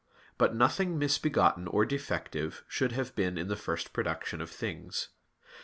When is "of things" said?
4.41-5.09